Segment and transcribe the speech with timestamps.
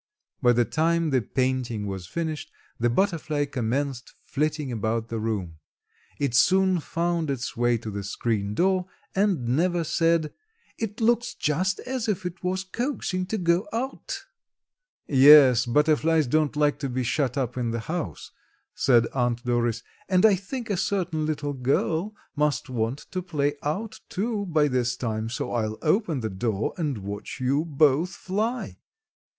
[0.41, 5.59] By the time the painting was finished the butterfly commenced flitting about the room.
[6.17, 10.33] It soon found its way to the screen door and Neva said,
[10.79, 14.25] "It looks just as if it was coaxing to go out."
[15.05, 18.31] "Yes, butterflies don't like to be shut up in the house,"
[18.73, 23.99] said Aunt Doris, "and I think a certain little girl must want to play out
[24.09, 28.79] too by this time, so I'll open the door and watch you both fly."